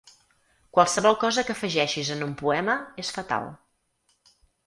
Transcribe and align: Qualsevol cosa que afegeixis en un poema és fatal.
Qualsevol 0.77 1.17
cosa 1.23 1.43
que 1.49 1.55
afegeixis 1.57 2.09
en 2.15 2.25
un 2.29 2.33
poema 2.41 2.79
és 3.05 3.13
fatal. 3.19 3.49